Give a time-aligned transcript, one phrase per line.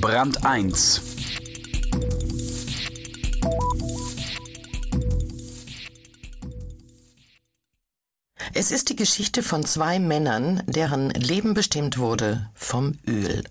[0.00, 1.02] Brand 1
[8.54, 13.44] Es ist die Geschichte von zwei Männern, deren Leben bestimmt wurde vom Öl.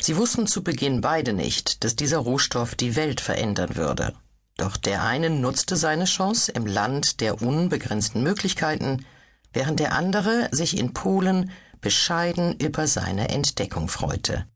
[0.00, 4.14] Sie wussten zu Beginn beide nicht, dass dieser Rohstoff die Welt verändern würde.
[4.56, 9.04] Doch der eine nutzte seine Chance im Land der unbegrenzten Möglichkeiten,
[9.52, 11.50] während der andere sich in Polen
[11.82, 14.46] bescheiden über seine Entdeckung freute.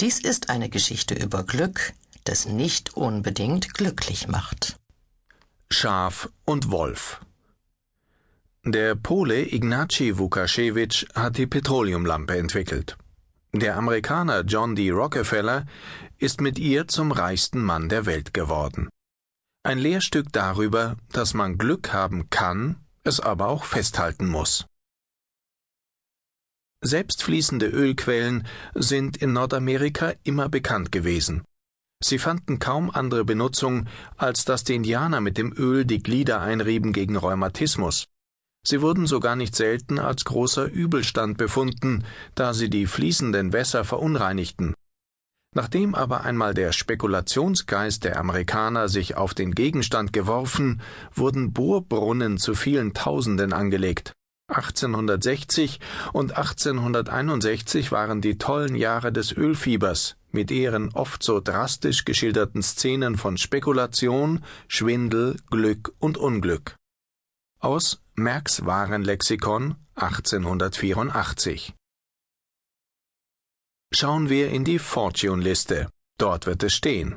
[0.00, 1.92] Dies ist eine Geschichte über Glück,
[2.24, 4.76] das nicht unbedingt glücklich macht.
[5.70, 7.20] Schaf und Wolf
[8.64, 12.96] Der Pole Ignacy Wukasiewicz hat die Petroleumlampe entwickelt.
[13.52, 14.90] Der Amerikaner John D.
[14.90, 15.66] Rockefeller
[16.16, 18.88] ist mit ihr zum reichsten Mann der Welt geworden.
[19.64, 24.64] Ein Lehrstück darüber, dass man Glück haben kann, es aber auch festhalten muss.
[26.82, 31.42] Selbstfließende Ölquellen sind in Nordamerika immer bekannt gewesen.
[32.02, 36.94] Sie fanden kaum andere Benutzung, als dass die Indianer mit dem Öl die Glieder einrieben
[36.94, 38.06] gegen Rheumatismus.
[38.66, 44.74] Sie wurden sogar nicht selten als großer Übelstand befunden, da sie die fließenden Wässer verunreinigten.
[45.54, 50.80] Nachdem aber einmal der Spekulationsgeist der Amerikaner sich auf den Gegenstand geworfen,
[51.12, 54.14] wurden Bohrbrunnen zu vielen Tausenden angelegt.
[54.50, 55.80] 1860
[56.12, 63.16] und 1861 waren die tollen Jahre des Ölfiebers mit ihren oft so drastisch geschilderten Szenen
[63.16, 66.76] von Spekulation, Schwindel, Glück und Unglück.
[67.58, 71.74] Aus Merks Warenlexikon 1884
[73.92, 75.90] Schauen wir in die Fortune-Liste.
[76.16, 77.16] Dort wird es stehen.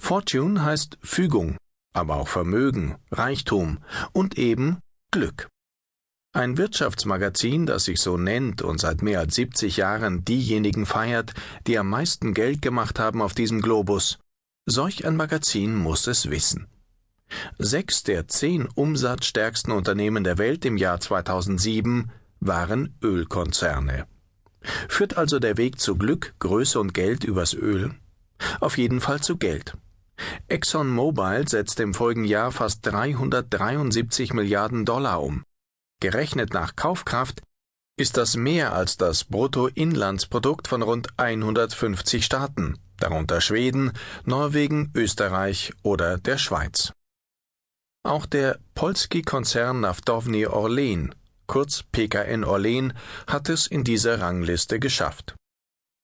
[0.00, 1.58] Fortune heißt Fügung,
[1.92, 4.78] aber auch Vermögen, Reichtum und eben
[5.10, 5.48] Glück.
[6.32, 11.34] Ein Wirtschaftsmagazin, das sich so nennt und seit mehr als 70 Jahren diejenigen feiert,
[11.66, 14.20] die am meisten Geld gemacht haben auf diesem Globus.
[14.64, 16.68] Solch ein Magazin muss es wissen.
[17.58, 24.06] Sechs der zehn umsatzstärksten Unternehmen der Welt im Jahr 2007 waren Ölkonzerne.
[24.88, 27.92] Führt also der Weg zu Glück, Größe und Geld übers Öl?
[28.60, 29.76] Auf jeden Fall zu Geld.
[30.46, 35.44] ExxonMobil setzte im folgenden Jahr fast 373 Milliarden Dollar um.
[36.00, 37.42] Gerechnet nach Kaufkraft
[37.98, 43.92] ist das mehr als das Bruttoinlandsprodukt von rund 150 Staaten, darunter Schweden,
[44.24, 46.94] Norwegen, Österreich oder der Schweiz.
[48.02, 51.14] Auch der Polski-Konzern Naftowny Orlen,
[51.46, 52.94] kurz PKN Orlen,
[53.26, 55.34] hat es in dieser Rangliste geschafft.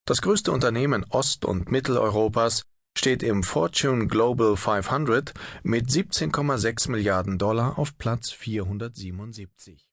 [0.07, 2.65] Das größte Unternehmen Ost- und Mitteleuropas
[2.99, 5.33] steht im Fortune Global 500
[5.63, 9.86] mit 17,6 Milliarden Dollar auf Platz 477.